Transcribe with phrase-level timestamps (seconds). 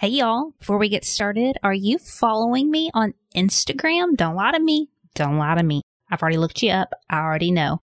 [0.00, 4.16] Hey, y'all, before we get started, are you following me on Instagram?
[4.16, 4.88] Don't lie to me.
[5.14, 5.82] Don't lie to me.
[6.10, 6.94] I've already looked you up.
[7.10, 7.82] I already know.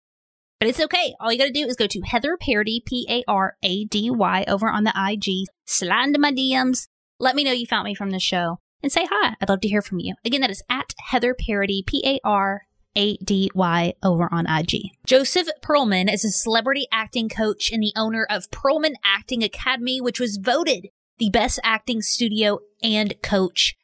[0.60, 1.14] But it's okay.
[1.20, 4.10] All you got to do is go to Heather Parady, P A R A D
[4.10, 5.46] Y, over on the IG.
[5.68, 6.88] Slide into my DMs.
[7.20, 9.36] Let me know you found me from the show and say hi.
[9.40, 10.16] I'd love to hear from you.
[10.26, 12.64] Again, that is at Heather Parady, P A R
[12.96, 14.90] A D Y, over on IG.
[15.06, 20.20] Joseph Pearlman is a celebrity acting coach and the owner of Pearlman Acting Academy, which
[20.20, 20.88] was voted
[21.20, 23.76] the best acting studio and coach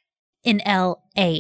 [0.43, 1.39] in LA.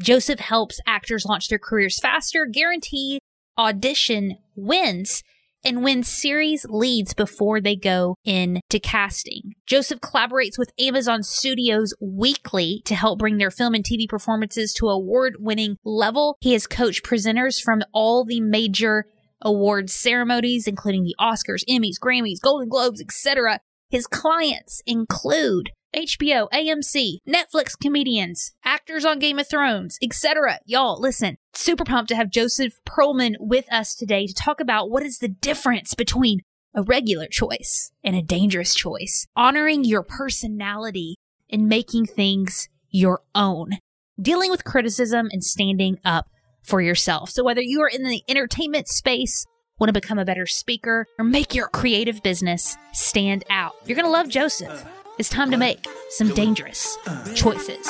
[0.00, 3.18] Joseph helps actors launch their careers faster, guarantee
[3.58, 5.22] audition wins,
[5.64, 9.54] and win series leads before they go into casting.
[9.66, 14.88] Joseph collaborates with Amazon Studios weekly to help bring their film and TV performances to
[14.88, 16.36] award winning level.
[16.40, 19.06] He has coached presenters from all the major
[19.42, 23.60] awards ceremonies, including the Oscars, Emmys, Grammys, Golden Globes, etc.
[23.88, 30.58] His clients include HBO, AMC, Netflix comedians, actors on Game of Thrones, etc.
[30.66, 35.04] Y'all, listen, super pumped to have Joseph Pearlman with us today to talk about what
[35.04, 36.40] is the difference between
[36.74, 41.14] a regular choice and a dangerous choice, honoring your personality
[41.48, 43.78] and making things your own,
[44.20, 46.26] dealing with criticism and standing up
[46.62, 47.30] for yourself.
[47.30, 49.46] So whether you are in the entertainment space,
[49.78, 54.06] want to become a better speaker, or make your creative business stand out, you're going
[54.06, 54.86] to love Joseph.
[55.18, 57.86] It's time to make some dangerous uh, choices.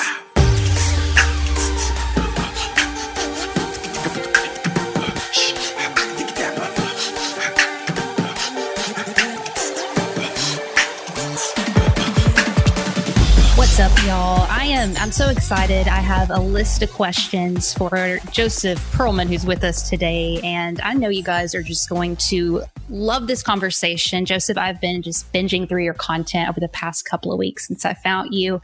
[14.07, 14.47] Y'all?
[14.49, 15.89] I am I'm so excited.
[15.89, 20.93] I have a list of questions for Joseph Pearlman, who's with us today, and I
[20.93, 24.23] know you guys are just going to love this conversation.
[24.23, 27.83] Joseph, I've been just binging through your content over the past couple of weeks since
[27.83, 28.61] I found you.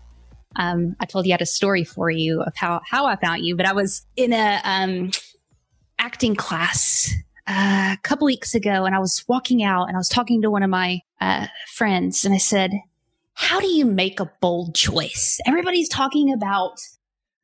[0.55, 3.43] Um, I told you I had a story for you of how how I found
[3.43, 5.11] you, but I was in a um,
[5.99, 7.13] acting class
[7.47, 10.49] uh, a couple weeks ago, and I was walking out, and I was talking to
[10.49, 12.71] one of my uh, friends, and I said,
[13.35, 15.39] how do you make a bold choice?
[15.45, 16.79] Everybody's talking about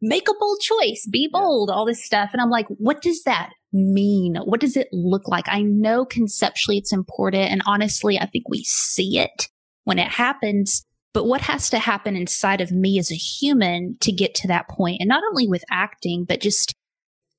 [0.02, 2.30] make a bold choice, be bold, all this stuff.
[2.32, 4.36] And I'm like, what does that mean?
[4.46, 5.46] What does it look like?
[5.48, 7.52] I know conceptually it's important.
[7.52, 9.50] And honestly, I think we see it
[9.84, 10.86] when it happens.
[11.14, 14.70] But what has to happen inside of me as a human to get to that
[14.70, 14.98] point?
[15.00, 16.74] And not only with acting, but just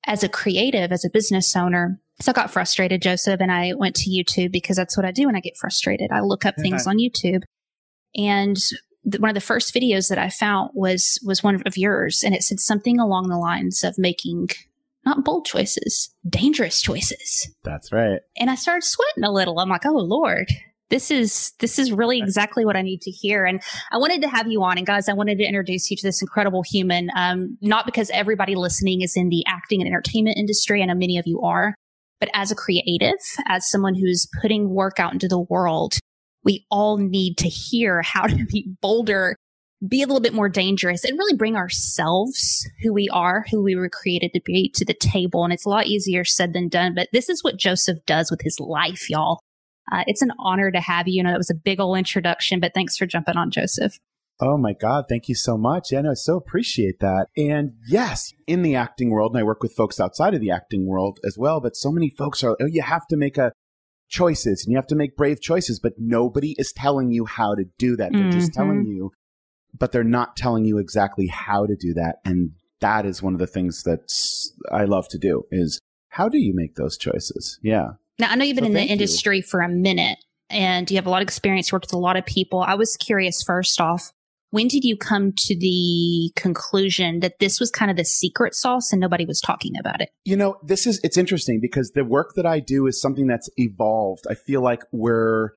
[0.05, 1.99] as a creative, as a business owner.
[2.19, 5.25] So I got frustrated, Joseph, and I went to YouTube because that's what I do
[5.25, 6.11] when I get frustrated.
[6.11, 7.43] I look up things on YouTube
[8.15, 8.57] and
[9.19, 12.43] one of the first videos that I found was was one of yours, and it
[12.43, 14.49] said something along the lines of making
[15.05, 17.49] not bold choices, dangerous choices.
[17.63, 18.19] That's right.
[18.37, 19.59] And I started sweating a little.
[19.59, 20.47] I'm like, oh Lord,
[20.89, 23.45] this is this is really exactly what I need to hear.
[23.45, 23.61] And
[23.91, 24.77] I wanted to have you on.
[24.77, 27.09] And guys, I wanted to introduce you to this incredible human.
[27.15, 30.83] Um, not because everybody listening is in the acting and entertainment industry.
[30.83, 31.73] I know many of you are,
[32.19, 35.97] but as a creative, as someone who's putting work out into the world,
[36.43, 39.35] we all need to hear how to be bolder,
[39.87, 43.75] be a little bit more dangerous, and really bring ourselves, who we are, who we
[43.75, 45.43] were created to be, to the table.
[45.43, 46.93] And it's a lot easier said than done.
[46.95, 49.39] But this is what Joseph does with his life, y'all.
[49.91, 51.15] Uh, it's an honor to have you.
[51.15, 53.97] You know, that was a big old introduction, but thanks for jumping on, Joseph.
[54.43, 55.91] Oh my God, thank you so much.
[55.91, 57.27] Yeah, no, I so appreciate that.
[57.37, 60.87] And yes, in the acting world, and I work with folks outside of the acting
[60.87, 63.51] world as well, but so many folks are, oh, you have to make a
[64.11, 67.63] choices and you have to make brave choices, but nobody is telling you how to
[67.79, 68.11] do that.
[68.11, 68.31] They're mm-hmm.
[68.31, 69.11] just telling you,
[69.77, 72.17] but they're not telling you exactly how to do that.
[72.23, 72.51] And
[72.81, 74.11] that is one of the things that
[74.71, 75.79] I love to do is
[76.09, 77.57] how do you make those choices?
[77.63, 77.91] Yeah.
[78.19, 79.43] Now, I know you've been so in the industry you.
[79.43, 80.19] for a minute
[80.49, 82.59] and you have a lot of experience, worked with a lot of people.
[82.59, 84.11] I was curious first off,
[84.51, 88.91] when did you come to the conclusion that this was kind of the secret sauce
[88.91, 90.09] and nobody was talking about it?
[90.25, 93.49] You know, this is, it's interesting because the work that I do is something that's
[93.57, 94.25] evolved.
[94.29, 95.51] I feel like we're,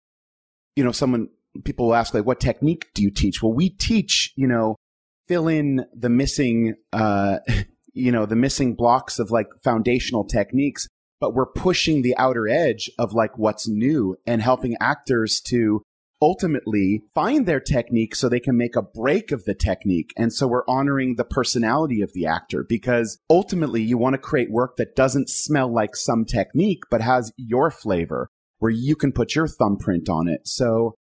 [0.77, 1.28] you know, someone,
[1.65, 3.43] people will ask, like, what technique do you teach?
[3.43, 4.77] Well, we teach, you know,
[5.26, 7.38] fill in the missing, uh,
[7.94, 10.87] you know, the missing blocks of like foundational techniques,
[11.20, 15.82] but we're pushing the outer edge of like what's new and helping actors to
[16.22, 20.12] ultimately find their technique so they can make a break of the technique.
[20.16, 24.50] And so we're honoring the personality of the actor because ultimately you want to create
[24.50, 28.28] work that doesn't smell like some technique, but has your flavor
[28.58, 30.49] where you can put your thumbprint on it.
[30.49, 30.94] So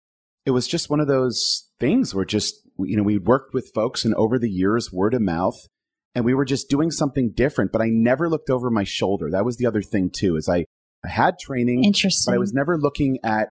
[0.47, 4.05] it was just one of those things where just, you know, we worked with folks
[4.05, 5.67] and over the years, word of mouth,
[6.15, 9.31] and we were just doing something different, but I never looked over my shoulder.
[9.31, 10.65] That was the other thing too, is I,
[11.05, 12.33] I had training, Interesting.
[12.33, 13.49] but I was never looking at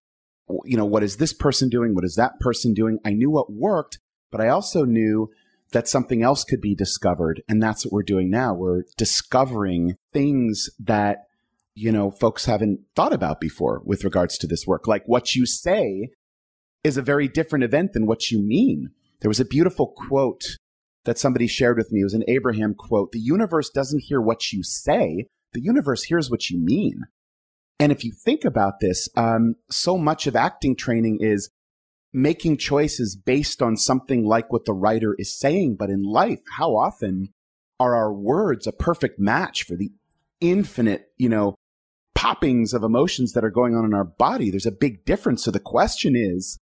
[0.65, 1.95] you know, what is this person doing?
[1.95, 2.99] What is that person doing?
[3.05, 3.99] I knew what worked,
[4.31, 5.29] But I also knew
[5.71, 7.41] that something else could be discovered.
[7.47, 8.53] And that's what we're doing now.
[8.53, 11.25] We're discovering things that,
[11.75, 14.87] you know, folks haven't thought about before with regards to this work.
[14.87, 16.09] Like what you say
[16.83, 18.89] is a very different event than what you mean.
[19.21, 20.43] There was a beautiful quote
[21.05, 22.01] that somebody shared with me.
[22.01, 23.11] It was an Abraham quote.
[23.11, 25.27] The universe doesn't hear what you say.
[25.53, 27.03] The universe hears what you mean.
[27.79, 31.49] And if you think about this, um, so much of acting training is
[32.11, 35.77] making choices based on something like what the writer is saying.
[35.77, 37.33] But in life, how often
[37.79, 39.91] are our words a perfect match for the
[40.41, 41.55] infinite, you know,
[42.15, 44.49] poppings of emotions that are going on in our body?
[44.49, 45.43] There's a big difference.
[45.43, 46.57] So the question is,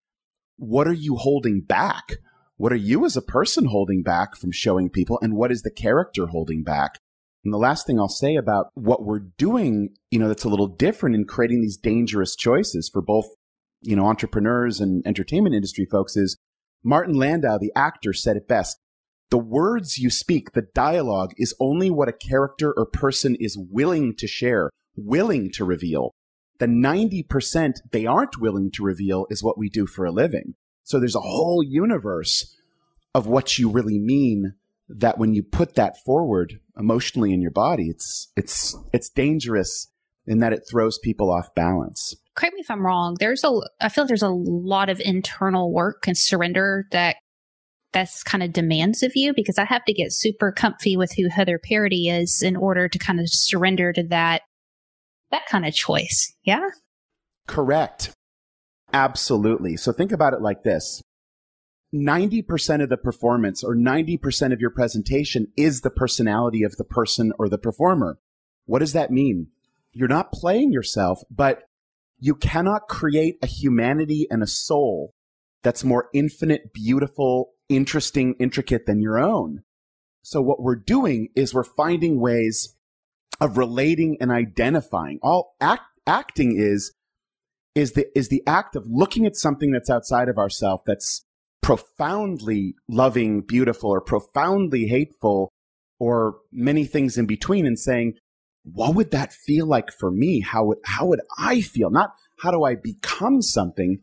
[0.56, 2.16] what are you holding back?
[2.58, 5.19] What are you as a person holding back from showing people?
[5.22, 6.98] And what is the character holding back?
[7.46, 10.66] And the last thing I'll say about what we're doing, you know, that's a little
[10.66, 13.26] different in creating these dangerous choices for both
[13.87, 16.37] you know, entrepreneurs and entertainment industry folks is
[16.82, 18.78] Martin Landau, the actor, said it best.
[19.31, 24.14] The words you speak, the dialogue is only what a character or person is willing
[24.16, 26.12] to share, willing to reveal.
[26.58, 30.54] The 90% they aren't willing to reveal is what we do for a living.
[30.84, 32.56] So there's a whole universe
[33.14, 34.54] of what you really mean
[34.88, 39.88] that when you put that forward emotionally in your body, it's, it's, it's dangerous
[40.26, 43.16] in that it throws people off balance correct me if I'm wrong.
[43.18, 43.50] There's a,
[43.80, 47.16] I feel like there's a lot of internal work and surrender that
[47.92, 51.28] that's kind of demands of you because I have to get super comfy with who
[51.28, 54.42] Heather Parady is in order to kind of surrender to that,
[55.30, 56.34] that kind of choice.
[56.44, 56.68] Yeah.
[57.46, 58.12] Correct.
[58.92, 59.76] Absolutely.
[59.76, 61.00] So think about it like this.
[61.94, 67.32] 90% of the performance or 90% of your presentation is the personality of the person
[67.38, 68.18] or the performer.
[68.64, 69.48] What does that mean?
[69.92, 71.62] You're not playing yourself, but
[72.18, 75.14] you cannot create a humanity and a soul
[75.62, 79.62] that's more infinite, beautiful, interesting, intricate than your own.
[80.22, 82.74] So what we're doing is we're finding ways
[83.40, 85.18] of relating and identifying.
[85.22, 86.92] All act, acting is
[87.74, 91.25] is the is the act of looking at something that's outside of ourselves that's
[91.66, 95.50] profoundly loving, beautiful, or profoundly hateful,
[95.98, 98.14] or many things in between, and saying,
[98.62, 100.38] what would that feel like for me?
[100.38, 101.90] How would, how would I feel?
[101.90, 103.98] Not how do I become something?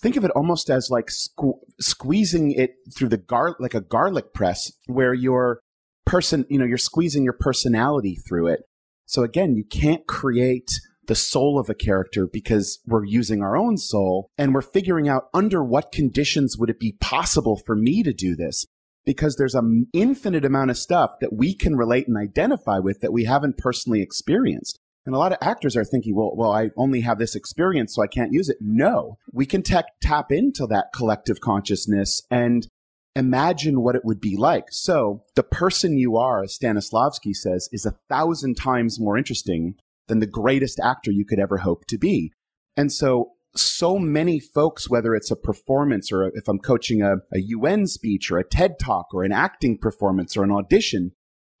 [0.00, 4.32] Think of it almost as like sque- squeezing it through the gar, like a garlic
[4.32, 5.60] press where your
[6.06, 8.60] person, you know, you're squeezing your personality through it.
[9.04, 10.70] So again, you can't create
[11.10, 15.24] the soul of a character because we're using our own soul and we're figuring out
[15.34, 18.64] under what conditions would it be possible for me to do this?
[19.06, 23.12] because there's an infinite amount of stuff that we can relate and identify with that
[23.12, 24.78] we haven't personally experienced.
[25.06, 28.02] And a lot of actors are thinking, well, well, I only have this experience, so
[28.02, 28.58] I can't use it.
[28.60, 32.68] No, we can tech, tap into that collective consciousness and
[33.16, 34.66] imagine what it would be like.
[34.70, 39.74] So the person you are, as Stanislavski says, is a thousand times more interesting
[40.10, 42.32] than the greatest actor you could ever hope to be.
[42.76, 47.40] And so so many folks, whether it's a performance or if I'm coaching a, a
[47.40, 51.12] UN speech or a TED talk or an acting performance or an audition,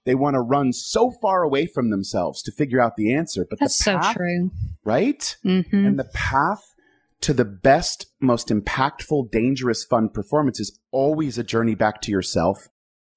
[0.04, 3.46] they want to run so far away from themselves to figure out the answer.
[3.48, 4.50] But that's path, so true,
[4.84, 5.36] right?
[5.44, 5.86] Mm-hmm.
[5.86, 6.62] And the path
[7.22, 12.68] to the best, most impactful, dangerous, fun performance is always a journey back to yourself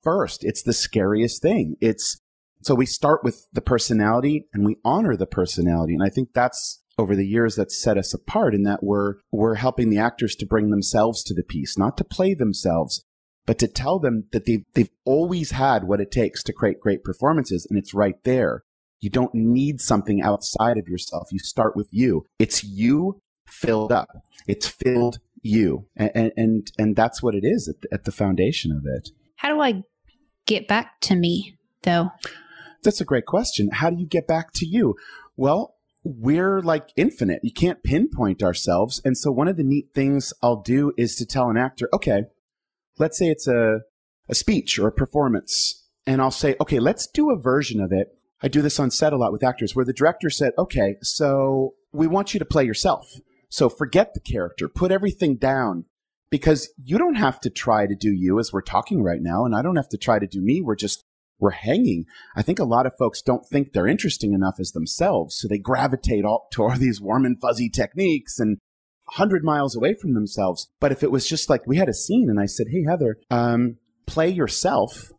[0.02, 0.44] first.
[0.44, 1.78] It's the scariest thing.
[1.80, 2.20] It's
[2.64, 5.94] so we start with the personality and we honor the personality.
[5.94, 9.56] And I think that's over the years that set us apart in that we're we're
[9.56, 13.04] helping the actors to bring themselves to the piece, not to play themselves,
[13.46, 17.04] but to tell them that they've they've always had what it takes to create great
[17.04, 18.64] performances, and it's right there.
[19.00, 21.28] You don't need something outside of yourself.
[21.32, 22.26] You start with you.
[22.40, 24.08] It's you filled up.
[24.48, 28.72] It's filled you, and and and that's what it is at the, at the foundation
[28.72, 29.10] of it.
[29.36, 29.84] How do I
[30.46, 32.12] get back to me, though?
[32.84, 33.70] That's a great question.
[33.72, 34.96] How do you get back to you?
[35.36, 37.40] Well, we're like infinite.
[37.44, 39.02] You can't pinpoint ourselves.
[39.06, 42.24] And so one of the neat things I'll do is to tell an actor, okay,
[43.00, 43.80] let's say it's a,
[44.28, 45.88] a speech or a performance.
[46.06, 48.18] And I'll say, okay, let's do a version of it.
[48.42, 51.76] I do this on set a lot with actors where the director said, okay, so
[51.94, 53.10] we want you to play yourself.
[53.48, 55.86] So forget the character, put everything down
[56.30, 59.46] because you don't have to try to do you as we're talking right now.
[59.46, 60.62] And I don't have to try to do me.
[60.62, 61.06] We're just
[61.44, 62.06] we're hanging.
[62.38, 65.36] I think a lot of folks don't think they're interesting enough as themselves.
[65.38, 68.60] So they gravitate all to all these warm and fuzzy techniques and
[69.08, 70.70] 100 miles away from themselves.
[70.80, 73.18] But if it was just like we had a scene and I said, Hey, Heather,
[73.30, 75.12] um, play yourself,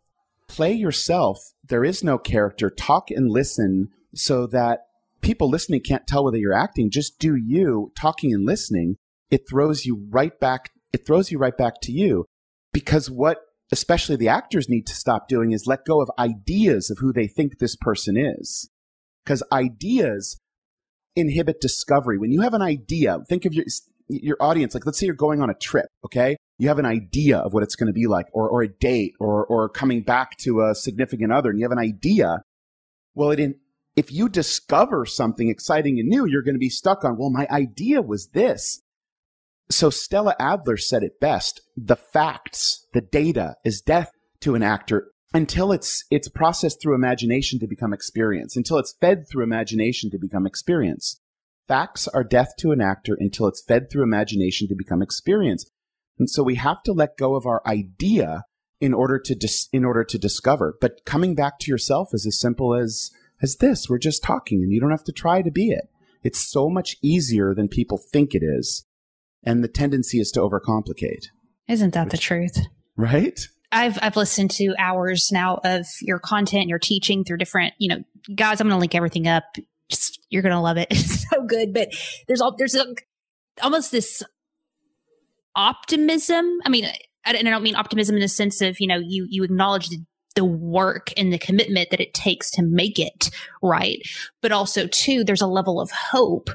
[0.47, 1.37] play yourself.
[1.63, 2.71] There is no character.
[2.71, 4.79] Talk and listen so that
[5.21, 6.89] people listening can't tell whether you're acting.
[6.89, 8.95] Just do you talking and listening.
[9.29, 10.71] It throws you right back.
[10.91, 12.25] It throws you right back to you
[12.73, 13.41] because what
[13.71, 17.27] especially the actors need to stop doing is let go of ideas of who they
[17.27, 18.69] think this person is.
[19.23, 20.39] Because ideas
[21.15, 22.17] inhibit discovery.
[22.17, 23.65] When you have an idea, think of your,
[24.07, 24.73] your audience.
[24.73, 26.37] Like, let's say you're going on a trip, okay?
[26.59, 29.13] You have an idea of what it's going to be like, or, or a date,
[29.19, 32.41] or, or coming back to a significant other, and you have an idea.
[33.13, 33.55] Well, it in,
[33.95, 37.47] if you discover something exciting and new, you're going to be stuck on, well, my
[37.49, 38.81] idea was this.
[39.69, 41.61] So Stella Adler said it best.
[41.75, 47.59] The facts, the data is death to an actor until it's it's processed through imagination
[47.59, 51.19] to become experience, until it's fed through imagination to become experience.
[51.67, 55.65] Facts are death to an actor until it's fed through imagination to become experience.
[56.19, 58.43] And so we have to let go of our idea
[58.79, 60.75] in order to dis- in order to discover.
[60.79, 63.09] But coming back to yourself is as simple as
[63.41, 63.89] as this.
[63.89, 65.89] We're just talking and you don't have to try to be it.
[66.23, 68.85] It's so much easier than people think it is
[69.45, 71.27] and the tendency is to overcomplicate.
[71.67, 72.57] Isn't that Which, the truth?
[72.97, 73.39] Right?
[73.71, 78.03] I've I've listened to hours now of your content, your teaching through different, you know,
[78.35, 79.43] guys, I'm going to link everything up.
[79.89, 80.87] Just you're going to love it.
[80.91, 81.89] It's so good, but
[82.27, 82.85] there's all there's a,
[83.61, 84.23] almost this
[85.55, 86.59] optimism.
[86.65, 86.85] I mean,
[87.25, 89.89] I, and I don't mean optimism in the sense of, you know, you you acknowledge
[89.89, 90.03] the
[90.35, 93.31] the work and the commitment that it takes to make it
[93.63, 93.99] right.
[94.41, 96.49] But also, too, there's a level of hope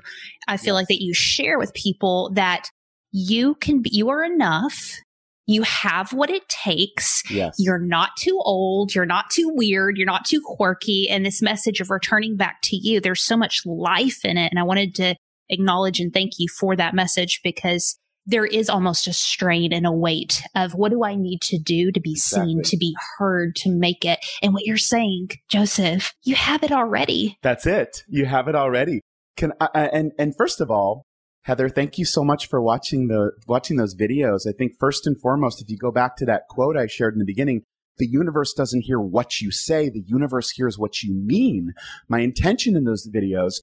[0.47, 2.71] I feel like that you share with people that
[3.13, 4.99] you can be, you are enough.
[5.47, 7.29] You have what it takes.
[7.29, 7.57] Yes.
[7.59, 8.95] You're not too old.
[8.95, 9.97] You're not too weird.
[9.97, 11.09] You're not too quirky.
[11.11, 14.53] And this message of returning back to you, there's so much life in it.
[14.53, 15.17] And I wanted to
[15.49, 19.93] acknowledge and thank you for that message because there is almost a strain and a
[19.93, 22.53] weight of what do I need to do to be exactly.
[22.53, 24.21] seen, to be heard, to make it.
[24.43, 27.39] And what you're saying, Joseph, you have it already.
[27.43, 28.05] That's it.
[28.09, 29.01] You have it already.
[29.37, 31.03] Can I, and and first of all,
[31.51, 34.49] Heather, thank you so much for watching the watching those videos.
[34.49, 37.19] I think first and foremost, if you go back to that quote I shared in
[37.19, 37.65] the beginning,
[37.99, 41.75] the universe doesn't hear what you say, the universe hears what you mean.
[42.09, 43.55] My intention in those videos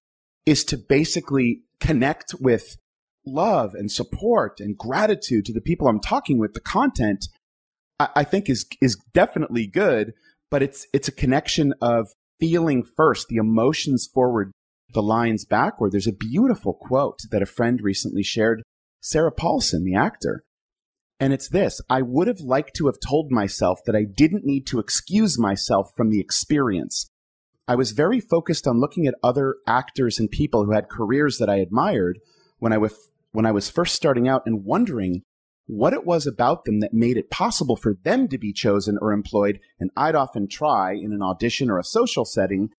[0.46, 2.76] is to basically connect with
[3.26, 6.56] love and support and gratitude to the people I'm talking with.
[6.56, 7.30] The content
[8.02, 10.12] I, I think is is definitely good,
[10.52, 14.52] but it's it's a connection of feeling first, the emotions forward
[14.94, 18.64] the lines backward, there's a beautiful quote that a friend recently shared,
[19.02, 20.44] Sarah Paulson, the actor.
[21.20, 24.68] And it's this I would have liked to have told myself that I didn't need
[24.68, 27.10] to excuse myself from the experience.
[27.68, 31.50] I was very focused on looking at other actors and people who had careers that
[31.50, 32.20] I admired
[32.60, 35.24] when I, was, when I was first starting out and wondering
[35.66, 39.12] what it was about them that made it possible for them to be chosen or
[39.12, 39.60] employed.
[39.82, 42.70] And I'd often try in an audition or a social setting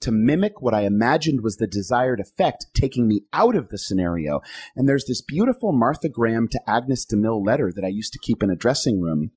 [0.00, 4.40] to mimic what I imagined was the desired effect, taking me out of the scenario.
[4.74, 8.42] And there's this beautiful Martha Graham to Agnes DeMille letter that I used to keep
[8.42, 9.30] in a dressing room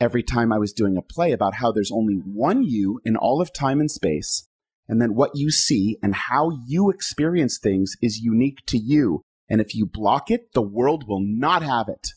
[0.00, 3.42] every time I was doing a play about how there's only one you in all
[3.42, 4.48] of time and space,
[4.88, 9.22] and that what you see and how you experience things is unique to you.
[9.48, 12.08] And if you block it, the world will not have it.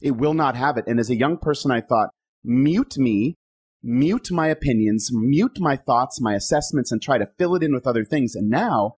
[0.00, 0.84] It will not have it.
[0.86, 2.10] And as a young person, I thought,
[2.44, 3.36] mute me
[3.82, 7.86] mute my opinions, mute my thoughts, my assessments, and try to fill it in with
[7.86, 8.34] other things.
[8.34, 8.96] And now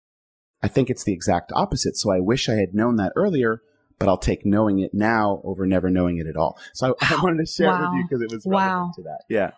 [0.63, 1.97] I think it's the exact opposite.
[1.97, 3.63] So I wish I had known that earlier,
[3.99, 6.59] but I'll take knowing it now over never knowing it at all.
[6.73, 7.77] So I, I wanted to share wow.
[7.77, 8.93] it with you because it was relevant wow.
[8.97, 9.21] to that.
[9.29, 9.51] Yeah.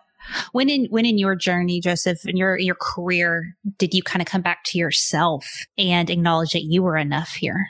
[0.51, 4.27] When in when in your journey, Joseph, in your your career, did you kind of
[4.27, 5.45] come back to yourself
[5.77, 7.67] and acknowledge that you were enough here?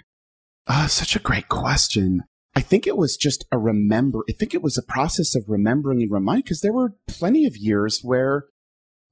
[0.65, 2.23] Uh, such a great question.
[2.57, 4.23] I think it was just a remember.
[4.27, 7.55] I think it was a process of remembering and remind because there were plenty of
[7.55, 8.45] years where,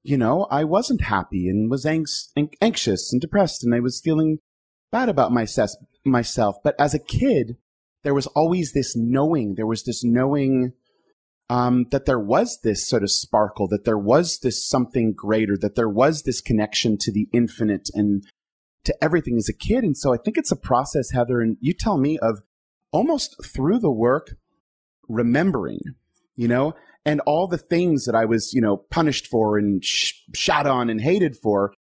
[0.01, 4.39] you know, I wasn't happy and was anx- anxious and depressed and I was feeling
[4.91, 5.69] bad about myself,
[6.03, 6.55] myself.
[6.63, 7.57] But as a kid,
[8.01, 10.73] there was always this knowing, there was this knowing,
[11.47, 15.75] um, that there was this sort of sparkle, that there was this something greater, that
[15.75, 18.23] there was this connection to the infinite and
[18.85, 19.83] to everything as a kid.
[19.83, 22.41] And so I think it's a process, Heather, and you tell me of
[22.95, 24.37] almost through the work
[25.09, 25.81] remembering,
[26.37, 26.73] you know,
[27.05, 30.89] and all the things that I was, you know, punished for and sh- shot on
[30.89, 31.73] and hated for,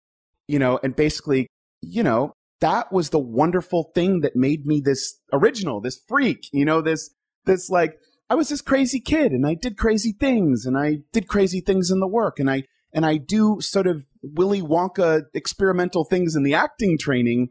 [0.47, 1.47] you know, and basically,
[1.81, 6.65] you know, that was the wonderful thing that made me this original, this freak, you
[6.65, 7.13] know, this,
[7.45, 11.27] this like, I was this crazy kid and I did crazy things and I did
[11.27, 16.05] crazy things in the work and I, and I do sort of Willy Wonka experimental
[16.05, 17.49] things in the acting training,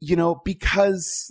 [0.00, 1.30] you know, because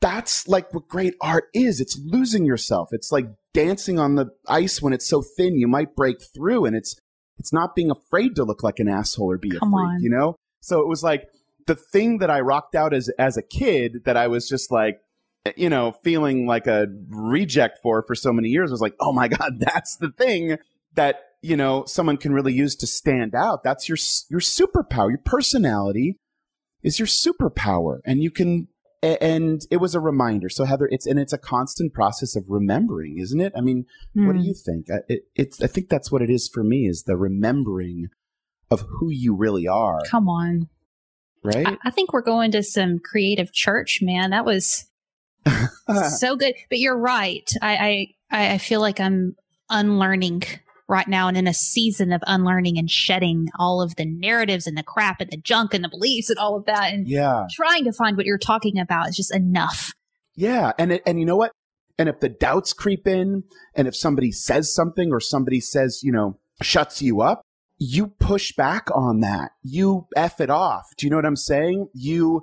[0.00, 1.80] that's like what great art is.
[1.80, 2.88] It's losing yourself.
[2.92, 6.76] It's like dancing on the ice when it's so thin you might break through and
[6.76, 6.96] it's
[7.38, 10.02] it's not being afraid to look like an asshole or be Come a freak, on.
[10.02, 10.36] you know?
[10.60, 11.28] So it was like
[11.66, 15.00] the thing that I rocked out as as a kid that I was just like
[15.56, 19.28] you know, feeling like a reject for for so many years was like, oh my
[19.28, 20.58] God, that's the thing
[20.94, 23.62] that, you know, someone can really use to stand out.
[23.62, 25.10] That's your, your superpower.
[25.10, 26.16] Your personality
[26.82, 28.68] is your superpower and you can,
[29.02, 30.48] and it was a reminder.
[30.48, 33.52] So Heather, it's, and it's a constant process of remembering, isn't it?
[33.56, 33.86] I mean,
[34.16, 34.26] mm.
[34.26, 34.46] what do hmm.
[34.46, 34.86] you think?
[35.08, 38.08] It, it's, I think that's what it is for me is the remembering
[38.70, 40.00] of who you really are.
[40.08, 40.68] Come on.
[41.44, 41.66] Right?
[41.66, 44.30] I, I think we're going to some creative church, man.
[44.30, 44.86] That was
[46.18, 46.54] so good.
[46.68, 47.48] But you're right.
[47.62, 49.36] I, I, I feel like I'm
[49.70, 50.42] unlearning
[50.88, 54.76] right now and in a season of unlearning and shedding all of the narratives and
[54.78, 56.92] the crap and the junk and the beliefs and all of that.
[56.92, 57.46] And yeah.
[57.50, 59.92] trying to find what you're talking about is just enough.
[60.34, 60.72] Yeah.
[60.78, 61.52] And, it, and you know what?
[61.98, 66.12] And if the doubts creep in and if somebody says something or somebody says, you
[66.12, 67.42] know, shuts you up,
[67.78, 69.50] you push back on that.
[69.62, 70.86] You F it off.
[70.96, 71.88] Do you know what I'm saying?
[71.92, 72.42] You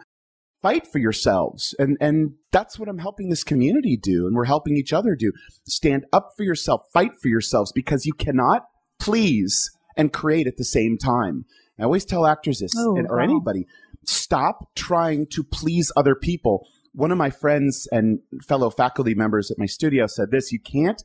[0.64, 1.76] fight for yourselves.
[1.78, 4.26] And, and that's what I'm helping this community do.
[4.26, 5.32] And we're helping each other do.
[5.68, 8.64] Stand up for yourself, fight for yourselves because you cannot
[8.98, 11.46] please and create at the same time.
[11.78, 13.24] I always tell actors this oh, and, or wow.
[13.24, 13.68] anybody
[14.06, 16.68] stop trying to please other people.
[16.94, 21.04] One of my friends and fellow faculty members at my studio said this you can't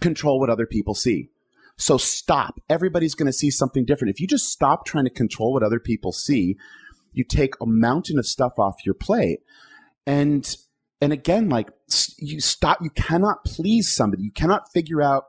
[0.00, 1.28] control what other people see.
[1.76, 2.60] So stop.
[2.68, 4.12] Everybody's going to see something different.
[4.12, 6.56] If you just stop trying to control what other people see,
[7.12, 9.40] you take a mountain of stuff off your plate.
[10.06, 10.56] And
[11.00, 11.70] and again, like
[12.18, 14.22] you stop, you cannot please somebody.
[14.22, 15.24] You cannot figure out.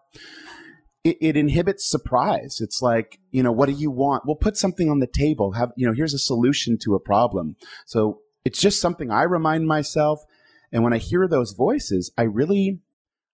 [1.03, 2.59] It, it, inhibits surprise.
[2.61, 4.23] It's like, you know, what do you want?
[4.23, 5.53] We'll put something on the table.
[5.53, 7.55] Have, you know, here's a solution to a problem.
[7.87, 10.23] So it's just something I remind myself.
[10.71, 12.81] And when I hear those voices, I really,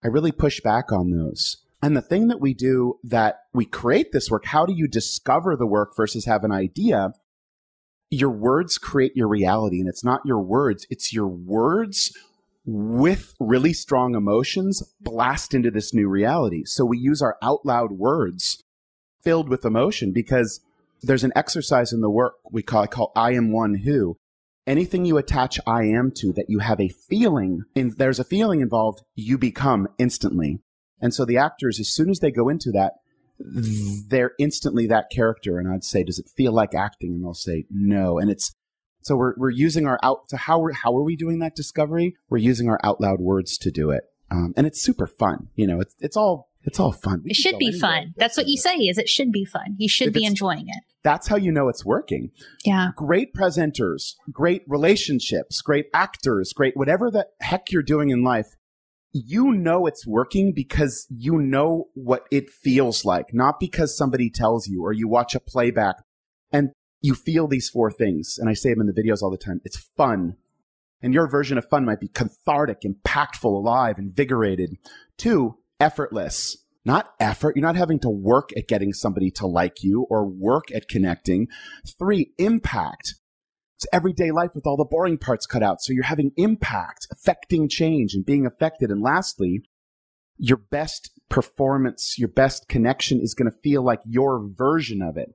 [0.04, 1.64] I really push back on those.
[1.82, 5.56] And the thing that we do that we create this work, how do you discover
[5.56, 7.12] the work versus have an idea?
[8.14, 12.16] Your words create your reality, and it's not your words, it's your words
[12.64, 16.62] with really strong emotions blast into this new reality.
[16.64, 18.62] So we use our out loud words
[19.20, 20.60] filled with emotion because
[21.02, 24.16] there's an exercise in the work we call I call I am one who.
[24.64, 28.60] Anything you attach I am to that you have a feeling in there's a feeling
[28.60, 30.60] involved, you become instantly.
[31.00, 32.92] And so the actors, as soon as they go into that,
[33.38, 35.58] they're instantly that character.
[35.58, 37.14] And I'd say, does it feel like acting?
[37.14, 38.18] And they'll say, no.
[38.18, 38.54] And it's,
[39.02, 42.16] so we're, we're using our out, so how, are, how are we doing that discovery?
[42.30, 44.04] We're using our out loud words to do it.
[44.30, 45.48] Um, and it's super fun.
[45.54, 47.20] You know, it's, it's all, it's all fun.
[47.22, 48.14] We it should be fun.
[48.16, 49.76] That's what you say is it should be fun.
[49.76, 50.82] You should if be enjoying it.
[51.02, 52.30] That's how you know it's working.
[52.64, 52.92] Yeah.
[52.96, 58.56] Great presenters, great relationships, great actors, great whatever the heck you're doing in life
[59.14, 64.66] you know it's working because you know what it feels like, not because somebody tells
[64.66, 65.96] you or you watch a playback
[66.52, 68.38] and you feel these four things.
[68.38, 69.60] And I say them in the videos all the time.
[69.64, 70.36] It's fun.
[71.00, 74.78] And your version of fun might be cathartic, impactful, alive, invigorated.
[75.16, 76.56] Two, effortless.
[76.84, 77.56] Not effort.
[77.56, 81.48] You're not having to work at getting somebody to like you or work at connecting.
[81.98, 83.14] Three, impact.
[83.76, 85.82] It's everyday life with all the boring parts cut out.
[85.82, 88.90] So you're having impact, affecting change and being affected.
[88.90, 89.62] And lastly,
[90.36, 95.30] your best performance, your best connection is going to feel like your version of it.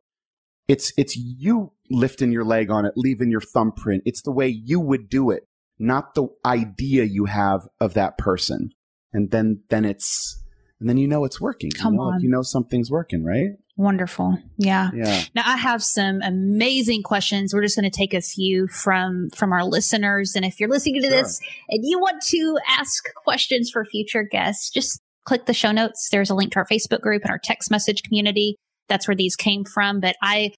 [0.67, 4.03] It's, it's you lifting your leg on it, leaving your thumbprint.
[4.05, 5.43] It's the way you would do it,
[5.77, 8.69] not the idea you have of that person.
[9.11, 10.41] And then, then it's,
[10.79, 11.71] and then you know it's working.
[11.71, 12.21] Come you know, on.
[12.21, 13.57] you know something's working, right?
[13.79, 14.37] Wonderful.
[14.57, 14.89] Yeah.
[14.93, 15.23] Yeah.
[15.33, 17.53] Now I have some amazing questions.
[17.53, 21.01] We're just going to take a few from from our listeners and if you're listening
[21.01, 21.09] to sure.
[21.09, 21.39] this
[21.69, 26.09] and you want to ask questions for future guests, just click the show notes.
[26.11, 28.57] There's a link to our Facebook group and our text message community.
[28.89, 30.51] That's where these came from, but I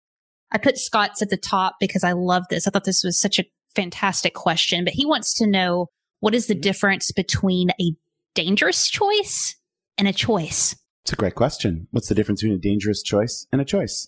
[0.52, 2.66] I put Scott's at the top because I love this.
[2.66, 5.90] I thought this was such a fantastic question, but he wants to know
[6.22, 6.62] what is the mm-hmm.
[6.62, 7.92] difference between a
[8.34, 9.56] dangerous choice
[10.00, 10.76] and a choice?
[11.04, 11.88] It's a great question.
[11.92, 14.08] What's the difference between a dangerous choice and a choice?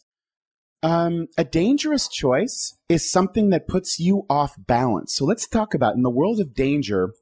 [0.84, 5.16] Um, a dangerous choice is something that puts you off balance.
[5.16, 7.14] So let's talk about in the world of danger,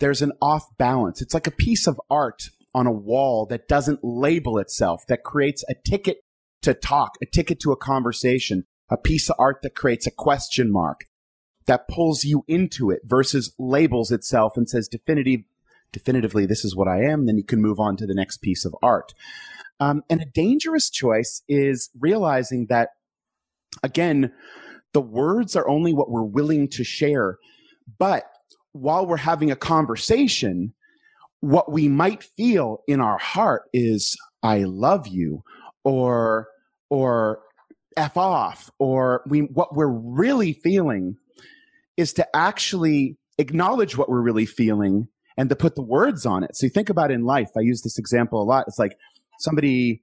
[0.00, 1.22] there's an off balance.
[1.22, 5.64] It's like a piece of art on a wall that doesn't label itself, that creates
[5.68, 6.18] a ticket
[6.62, 10.70] to talk, a ticket to a conversation, a piece of art that creates a question
[10.70, 11.04] mark
[11.66, 15.40] that pulls you into it versus labels itself and says definitive
[15.92, 18.64] definitively this is what I am, then you can move on to the next piece
[18.64, 19.14] of art.
[19.80, 22.90] Um, and a dangerous choice is realizing that,
[23.82, 24.32] again,
[24.92, 27.38] the words are only what we're willing to share.
[27.98, 28.24] But
[28.72, 30.74] while we're having a conversation,
[31.40, 35.42] what we might feel in our heart is, I love you,
[35.84, 36.48] or,
[36.90, 37.40] or
[37.96, 41.16] F off, or we, what we're really feeling
[41.96, 46.54] is to actually acknowledge what we're really feeling and to put the words on it.
[46.54, 48.64] So you think about in life, I use this example a lot.
[48.66, 48.98] It's like
[49.38, 50.02] somebody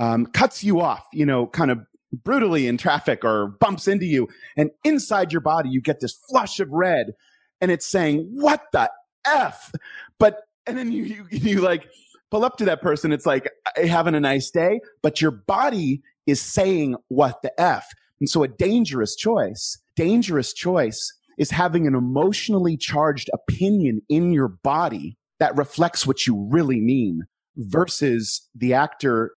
[0.00, 1.78] um, cuts you off, you know, kind of
[2.12, 4.28] brutally in traffic or bumps into you.
[4.56, 7.12] And inside your body, you get this flush of red
[7.60, 8.90] and it's saying, what the
[9.24, 9.70] F?
[10.18, 11.86] But, and then you, you, you like
[12.30, 13.12] pull up to that person.
[13.12, 17.86] It's like, having a nice day, but your body is saying what the F.
[18.20, 24.48] And so a dangerous choice, dangerous choice is having an emotionally charged opinion in your
[24.48, 27.22] body that reflects what you really mean
[27.56, 29.32] versus the actor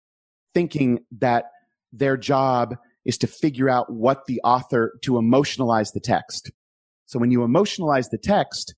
[0.55, 1.45] thinking that
[1.93, 6.51] their job is to figure out what the author to emotionalize the text.
[7.07, 8.75] So when you emotionalize the text,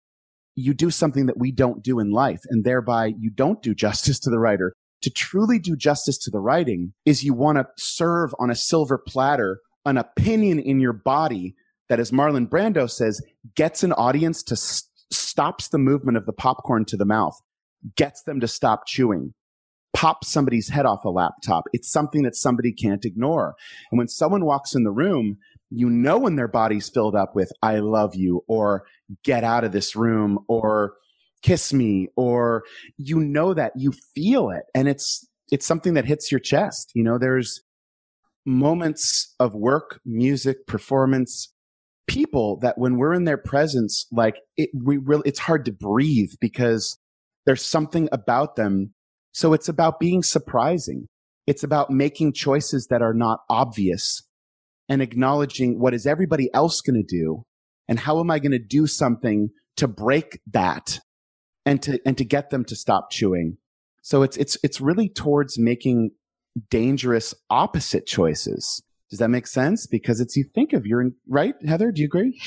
[0.55, 4.19] you do something that we don't do in life and thereby you don't do justice
[4.21, 4.75] to the writer.
[5.03, 8.99] To truly do justice to the writing is you want to serve on a silver
[8.99, 11.55] platter an opinion in your body
[11.89, 13.21] that, as Marlon Brando says,
[13.55, 17.39] gets an audience to st- stops the movement of the popcorn to the mouth,
[17.97, 19.35] gets them to stop chewing,
[19.93, 21.65] pops somebody's head off a laptop.
[21.73, 23.55] It's something that somebody can't ignore.
[23.91, 25.39] And when someone walks in the room,
[25.71, 28.85] you know when their body's filled up with "I love you" or
[29.25, 30.95] "Get out of this room" or
[31.43, 32.65] "Kiss me" or
[32.97, 36.91] you know that you feel it, and it's it's something that hits your chest.
[36.95, 37.63] You know, there's
[38.47, 41.53] moments of work, music, performance,
[42.07, 46.33] people that when we're in their presence, like it, we really, it's hard to breathe
[46.41, 46.99] because
[47.47, 48.95] there's something about them.
[49.33, 51.09] So it's about being surprising.
[51.47, 54.23] It's about making choices that are not obvious
[54.89, 57.45] and acknowledging what is everybody else going to do
[57.89, 61.01] and how am I going to do something to break that
[61.67, 63.59] and to, and to get them to stop chewing.
[64.03, 66.11] So it's, it's, it's really towards making
[66.71, 68.83] dangerous opposite choices.
[69.15, 69.87] Does that make sense?
[69.87, 71.93] Because it's you think of you're right, Heather.
[71.93, 72.43] Do you agree?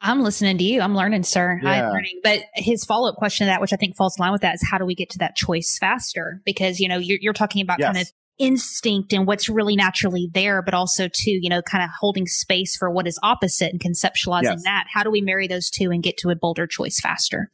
[0.00, 0.80] I'm listening to you.
[0.80, 1.58] I'm learning, sir.
[1.60, 1.88] Yeah.
[1.88, 2.20] I'm learning.
[2.22, 4.54] But his follow up question to that, which I think falls in line with that,
[4.54, 6.40] is how do we get to that choice faster?
[6.44, 7.86] Because you know you're, you're talking about yes.
[7.86, 11.90] kind of instinct and what's really naturally there, but also too, you know, kind of
[11.98, 14.62] holding space for what is opposite and conceptualizing yes.
[14.62, 14.86] that.
[14.88, 17.50] How do we marry those two and get to a bolder choice faster?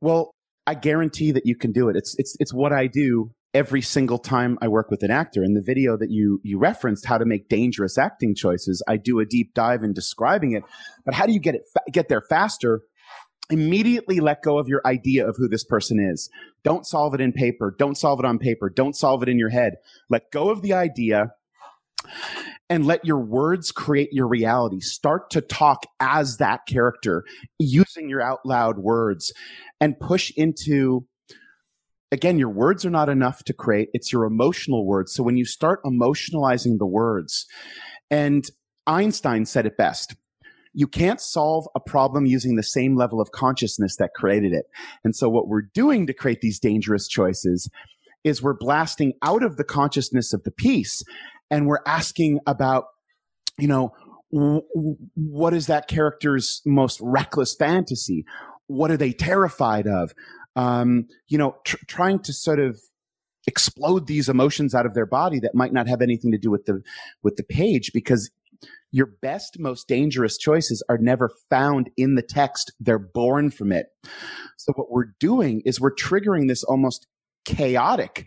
[0.00, 0.32] Well,
[0.66, 1.94] I guarantee that you can do it.
[1.94, 5.42] It's it's it's what I do every single time I work with an actor.
[5.42, 9.20] In the video that you you referenced, how to make dangerous acting choices, I do
[9.20, 10.62] a deep dive in describing it.
[11.04, 12.82] But how do you get it get there faster?
[13.50, 16.30] Immediately let go of your idea of who this person is.
[16.62, 17.74] Don't solve it in paper.
[17.76, 18.70] Don't solve it on paper.
[18.70, 19.74] Don't solve it in your head.
[20.08, 21.32] Let go of the idea
[22.68, 24.78] and let your words create your reality.
[24.78, 27.24] Start to talk as that character
[27.58, 29.32] using your out loud words
[29.80, 31.04] and push into
[32.12, 33.88] again, your words are not enough to create.
[33.92, 35.14] It's your emotional words.
[35.14, 37.46] So when you start emotionalizing the words,
[38.10, 38.44] and
[38.86, 40.16] Einstein said it best.
[40.72, 44.66] You can't solve a problem using the same level of consciousness that created it.
[45.04, 47.68] And so what we're doing to create these dangerous choices
[48.22, 51.02] is we're blasting out of the consciousness of the piece
[51.50, 52.84] and we're asking about,
[53.58, 53.92] you know,
[55.14, 58.24] what is that character's most reckless fantasy?
[58.68, 60.14] What are they terrified of?
[60.56, 62.78] Um, you know, tr- trying to sort of
[63.46, 66.66] explode these emotions out of their body that might not have anything to do with
[66.66, 66.82] the
[67.22, 68.30] with the page because
[68.92, 72.72] your best most dangerous choices are never found in the text.
[72.80, 73.86] They're born from it.
[74.56, 77.06] So what we're doing is we're triggering this almost
[77.44, 78.26] chaotic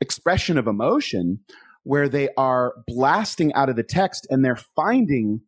[0.00, 1.40] expression of emotion
[1.82, 5.40] where they are blasting out of the text and they're finding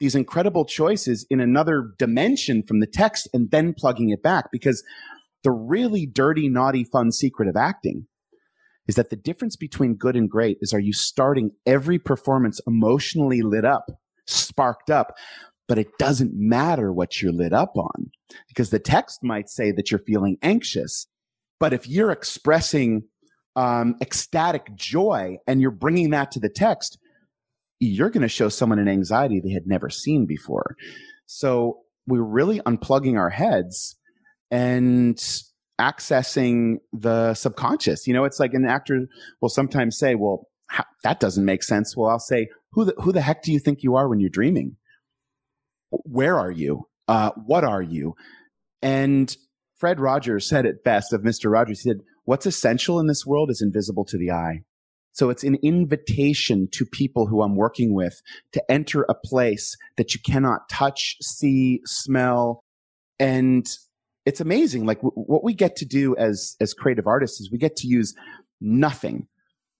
[0.00, 4.82] these incredible choices in another dimension from the text and then plugging it back because
[5.42, 8.06] the really dirty, naughty, fun secret of acting
[8.86, 13.42] is that the difference between good and great is are you starting every performance emotionally
[13.42, 13.86] lit up,
[14.26, 15.14] sparked up,
[15.68, 18.10] but it doesn't matter what you're lit up on
[18.48, 21.06] because the text might say that you're feeling anxious.
[21.60, 23.02] But if you're expressing
[23.54, 26.98] um, ecstatic joy and you're bringing that to the text,
[27.80, 30.76] you're going to show someone an anxiety they had never seen before.
[31.26, 33.96] So we're really unplugging our heads
[34.50, 35.16] and
[35.80, 38.06] accessing the subconscious.
[38.06, 39.06] You know, it's like an actor
[39.40, 41.96] will sometimes say, well, how, that doesn't make sense.
[41.96, 44.28] Well, I'll say, who the, who the heck do you think you are when you're
[44.28, 44.76] dreaming?
[45.90, 46.88] Where are you?
[47.06, 48.14] Uh, what are you?
[48.82, 49.34] And
[49.76, 51.50] Fred Rogers said it best of Mr.
[51.50, 51.80] Rogers.
[51.80, 54.62] He said, what's essential in this world is invisible to the eye.
[55.18, 60.14] So it's an invitation to people who I'm working with to enter a place that
[60.14, 62.62] you cannot touch, see, smell,
[63.18, 63.66] and
[64.26, 64.86] it's amazing.
[64.86, 67.88] Like w- what we get to do as as creative artists is we get to
[67.88, 68.14] use
[68.60, 69.26] nothing,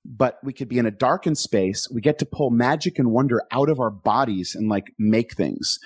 [0.05, 1.87] but we could be in a darkened space.
[1.88, 5.79] We get to pull magic and wonder out of our bodies and like make things.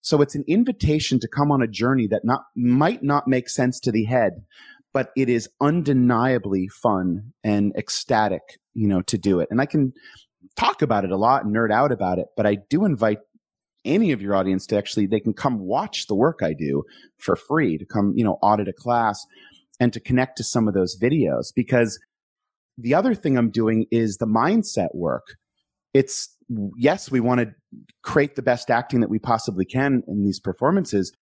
[0.00, 3.78] So it's an invitation to come on a journey that not might not make sense
[3.80, 4.42] to the head,
[4.96, 8.40] but it is undeniably fun and ecstatic,
[8.72, 9.48] you know, to do it.
[9.50, 9.92] And I can
[10.56, 13.18] talk about it a lot and nerd out about it, but I do invite
[13.84, 16.82] any of your audience to actually they can come watch the work I do
[17.18, 19.22] for free to come, you know, audit a class
[19.78, 22.00] and to connect to some of those videos because
[22.78, 25.26] the other thing I'm doing is the mindset work.
[25.92, 26.34] It's
[26.78, 27.50] yes, we want to
[28.02, 31.12] create the best acting that we possibly can in these performances,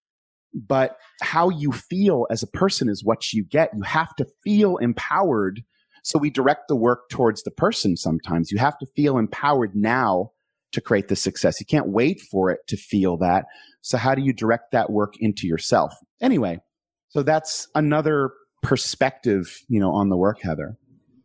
[0.55, 3.71] but how you feel as a person is what you get.
[3.75, 5.63] You have to feel empowered.
[6.03, 8.51] So we direct the work towards the person sometimes.
[8.51, 10.31] You have to feel empowered now
[10.73, 11.61] to create the success.
[11.61, 13.47] You can't wait for it to feel that.
[13.81, 15.95] So how do you direct that work into yourself?
[16.21, 16.61] Anyway,
[17.09, 18.31] so that's another
[18.63, 20.77] perspective, you know, on the work, Heather.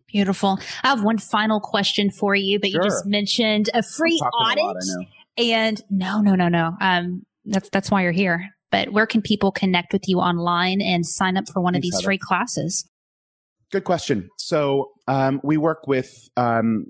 [0.08, 0.60] Beautiful.
[0.84, 2.82] I have one final question for you, but sure.
[2.82, 4.64] you just mentioned a free audit.
[4.64, 4.76] A lot,
[5.38, 6.76] and no, no, no, no.
[6.82, 8.50] Um, that's that's why you're here.
[8.72, 11.92] But where can people connect with you online and sign up for one Thanks, of
[11.92, 12.06] these Heather.
[12.06, 12.88] free classes?
[13.72, 14.30] Good question.
[14.38, 16.86] So um, we work with um,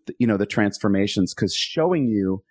[0.07, 2.43] the you know, the transformations because showing you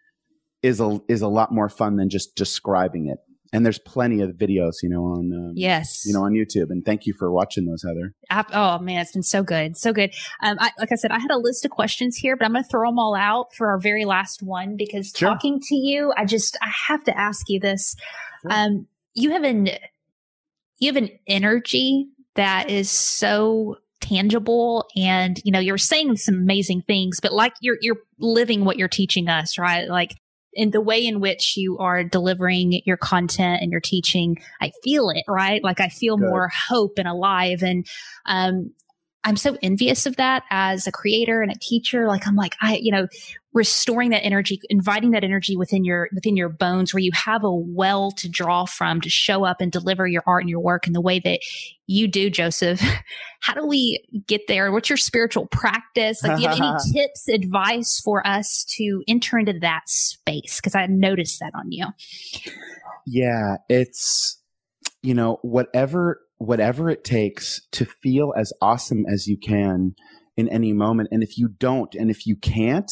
[0.62, 3.18] is a is a lot more fun than just describing it.
[3.54, 6.72] And there's plenty of videos, you know, on um, yes, you know, on YouTube.
[6.72, 8.14] And thank you for watching those, Heather.
[8.52, 10.12] Oh man, it's been so good, so good.
[10.42, 12.64] Um, I, like I said, I had a list of questions here, but I'm going
[12.64, 15.30] to throw them all out for our very last one because sure.
[15.30, 17.96] talking to you, I just I have to ask you this.
[18.42, 18.52] Sure.
[18.52, 19.70] Um, you have an
[20.80, 26.82] you have an energy that is so tangible and you know you're saying some amazing
[26.82, 30.18] things but like you're you're living what you're teaching us right like
[30.56, 35.10] in the way in which you are delivering your content and your teaching, I feel
[35.10, 35.64] it, right?
[35.64, 36.30] Like I feel Good.
[36.30, 37.64] more hope and alive.
[37.64, 37.88] And
[38.26, 38.72] um,
[39.26, 42.08] I'm so envious of that as a creator and a teacher.
[42.08, 43.08] Like I'm like, I, you know,
[43.54, 47.54] restoring that energy, inviting that energy within your within your bones where you have a
[47.54, 50.94] well to draw from to show up and deliver your art and your work in
[50.94, 51.40] the way that
[51.88, 52.82] you do, Joseph.
[53.40, 54.72] How do we get there?
[54.72, 56.24] What's your spiritual practice?
[56.24, 60.58] Like, do you have any tips, advice for us to enter into that space?
[60.58, 61.88] Because I noticed that on you.
[63.06, 64.40] Yeah, it's
[65.04, 69.96] you know, whatever whatever it takes to feel as awesome as you can
[70.36, 71.10] in any moment.
[71.12, 72.92] And if you don't, and if you can't,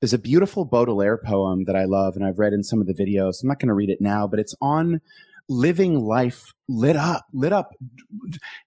[0.00, 2.94] there's a beautiful Baudelaire poem that I love and I've read in some of the
[2.94, 3.42] videos.
[3.42, 5.00] I'm not going to read it now, but it's on
[5.48, 7.72] living life lit up, lit up.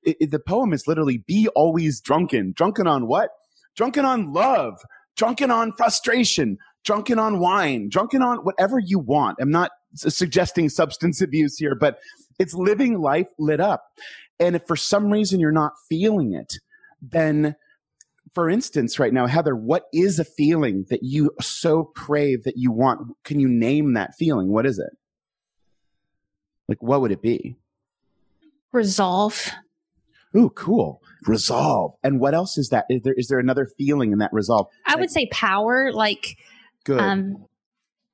[0.04, 2.54] It, it, the poem is literally be always drunken.
[2.56, 3.30] Drunken on what?
[3.76, 4.76] Drunken on love,
[5.16, 9.38] drunken on frustration, drunken on wine, drunken on whatever you want.
[9.42, 12.00] I'm not suggesting substance abuse here, but
[12.40, 13.86] it's living life lit up.
[14.40, 16.54] And if for some reason you're not feeling it,
[17.02, 17.56] then
[18.34, 22.72] for instance, right now, Heather, what is a feeling that you so crave that you
[22.72, 23.16] want?
[23.24, 24.52] Can you name that feeling?
[24.52, 24.98] What is it?
[26.68, 27.58] Like, what would it be?
[28.72, 29.52] Resolve.
[30.36, 31.02] Ooh, cool.
[31.28, 31.94] Resolve.
[32.04, 32.86] And what else is that?
[32.90, 34.68] Is there is there another feeling in that resolve?
[34.88, 35.92] I like, would say power.
[35.94, 36.38] Like,
[36.86, 37.00] good.
[37.00, 37.46] Um,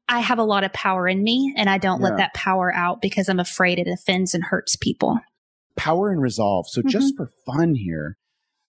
[0.09, 2.07] I have a lot of power in me, and I don't yeah.
[2.07, 5.19] let that power out because I'm afraid it offends and hurts people.
[5.75, 6.67] Power and resolve.
[6.67, 6.89] So, mm-hmm.
[6.89, 8.17] just for fun here,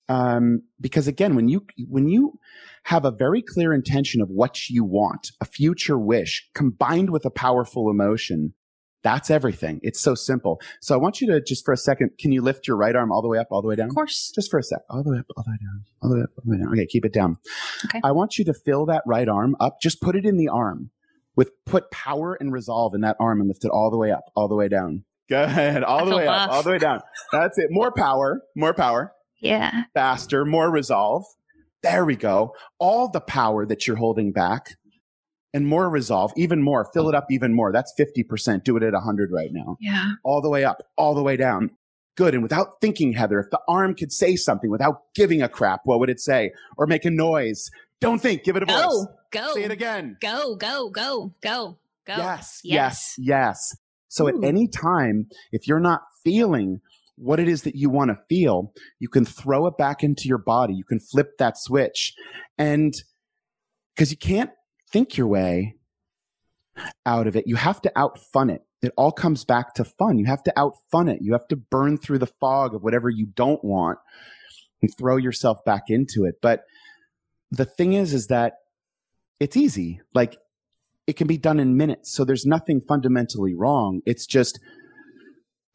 [0.09, 2.39] um, because again, when you when you
[2.85, 7.31] have a very clear intention of what you want, a future wish combined with a
[7.31, 8.53] powerful emotion,
[9.03, 9.81] that's everything.
[9.83, 10.61] It's so simple.
[10.83, 13.11] So I want you to just for a second, can you lift your right arm
[13.11, 13.89] all the way up, all the way down?
[13.89, 14.31] Of course.
[14.35, 14.81] Just for a sec.
[14.91, 16.59] All the way up, all the way down, all the way up, all the way
[16.59, 16.73] down.
[16.73, 17.39] Okay, keep it down.
[17.87, 18.01] Okay.
[18.05, 19.81] I want you to fill that right arm up.
[19.81, 20.91] Just put it in the arm
[21.41, 24.25] with put power and resolve in that arm and lift it all the way up,
[24.37, 25.03] all the way down.
[25.27, 25.83] Good.
[25.85, 26.51] All the way buff.
[26.51, 27.01] up, all the way down.
[27.33, 27.69] That's it.
[27.71, 29.15] More power, more power.
[29.41, 29.85] Yeah.
[29.95, 31.25] Faster, more resolve.
[31.83, 32.55] There we go.
[32.79, 34.77] All the power that you're holding back
[35.55, 36.91] and more resolve, even more.
[36.93, 37.73] Fill it up even more.
[37.73, 38.63] That's 50%.
[38.63, 39.79] Do it at 100 right now.
[39.81, 40.11] Yeah.
[40.23, 41.71] All the way up, all the way down.
[42.19, 42.35] Good.
[42.35, 46.01] And without thinking, Heather, if the arm could say something without giving a crap, what
[46.01, 46.51] would it say?
[46.77, 47.71] Or make a noise?
[48.01, 48.45] Don't think.
[48.45, 49.07] Give it a go, voice.
[49.31, 49.55] Go.
[49.55, 50.17] Say it again.
[50.21, 52.17] Go, go, go, go, go.
[52.17, 53.19] Yes, yes, yes.
[53.19, 53.77] yes.
[54.09, 54.29] So Ooh.
[54.29, 56.81] at any time, if you're not feeling
[57.17, 60.39] what it is that you want to feel, you can throw it back into your
[60.39, 60.75] body.
[60.75, 62.15] You can flip that switch.
[62.57, 62.95] And
[63.95, 64.51] because you can't
[64.91, 65.77] think your way
[67.05, 68.63] out of it, you have to out fun it.
[68.83, 70.19] It all comes back to fun.
[70.19, 71.21] You have to out fun it.
[71.21, 73.99] You have to burn through the fog of whatever you don't want
[74.81, 76.37] and throw yourself back into it.
[76.41, 76.65] But
[77.51, 78.55] the thing is, is that
[79.39, 80.01] it's easy.
[80.15, 80.37] Like
[81.07, 82.13] it can be done in minutes.
[82.13, 84.01] So there's nothing fundamentally wrong.
[84.07, 84.61] It's just,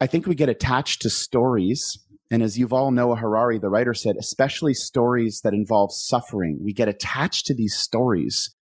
[0.00, 1.98] I think we get attached to stories.
[2.30, 6.88] And as Yuval Noah Harari, the writer, said, especially stories that involve suffering, we get
[6.88, 8.54] attached to these stories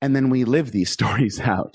[0.00, 1.74] and then we live these stories out.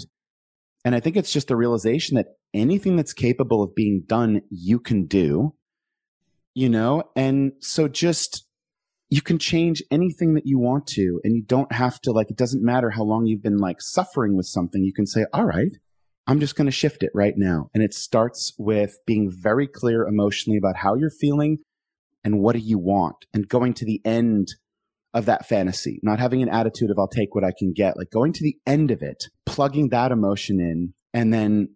[0.84, 4.80] And I think it's just the realization that anything that's capable of being done, you
[4.80, 5.56] can do,
[6.54, 7.04] you know?
[7.16, 8.46] And so just,
[9.10, 12.38] you can change anything that you want to, and you don't have to, like, it
[12.38, 14.84] doesn't matter how long you've been like suffering with something.
[14.84, 15.72] You can say, all right,
[16.28, 17.70] I'm just going to shift it right now.
[17.74, 21.60] And it starts with being very clear emotionally about how you're feeling
[22.24, 24.56] and what do you want and going to the end
[25.14, 28.10] of that fantasy, not having an attitude of I'll take what I can get, like
[28.10, 31.70] going to the end of it, plugging that emotion in and then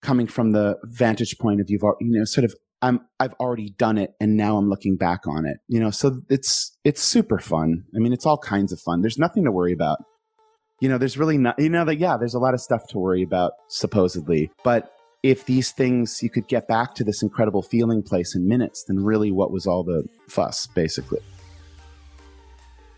[0.00, 2.54] coming from the vantage point of you've you know sort of
[2.86, 5.58] I'm I've already done it and now I'm looking back on it.
[5.68, 7.84] You know, so it's it's super fun.
[7.94, 9.00] I mean, it's all kinds of fun.
[9.00, 9.98] There's nothing to worry about
[10.80, 12.98] you know, there's really not, you know, that, yeah, there's a lot of stuff to
[12.98, 14.50] worry about, supposedly.
[14.62, 18.84] But if these things, you could get back to this incredible feeling place in minutes,
[18.86, 21.20] then really what was all the fuss, basically?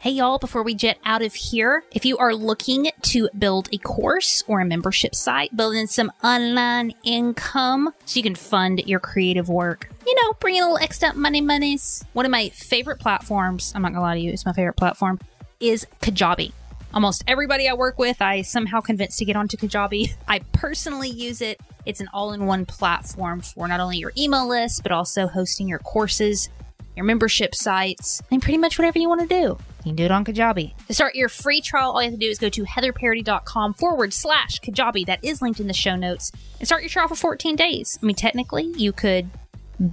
[0.01, 3.79] Hey, y'all, before we jet out of here, if you are looking to build a
[3.79, 9.49] course or a membership site, building some online income so you can fund your creative
[9.49, 12.05] work, you know, bring in a little extra money monies.
[12.13, 15.19] One of my favorite platforms, I'm not gonna lie to you, it's my favorite platform,
[15.59, 16.53] is Kajabi.
[16.95, 20.15] Almost everybody I work with, I somehow convinced to get onto Kajabi.
[20.29, 21.59] I personally use it.
[21.87, 25.67] It's an all in one platform for not only your email list, but also hosting
[25.67, 26.51] your courses,
[26.99, 29.57] your membership sites, and pretty much whatever you want to do.
[29.85, 30.75] You can do it on Kajabi.
[30.89, 34.13] To start your free trial, all you have to do is go to heatherparady.com forward
[34.13, 35.07] slash Kajabi.
[35.07, 36.31] That is linked in the show notes.
[36.59, 37.99] And start your trial for 14 days.
[38.03, 39.31] I mean, technically, you could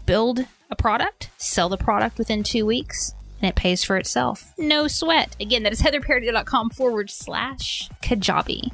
[0.06, 4.52] build a product, sell the product within two weeks, and it pays for itself.
[4.58, 5.36] No sweat.
[5.40, 8.72] Again, that is heatherparady.com forward slash Kajabi.